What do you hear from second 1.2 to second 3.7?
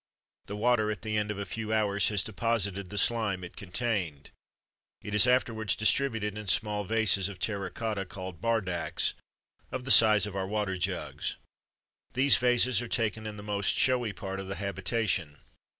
of a few hours has deposited the slime it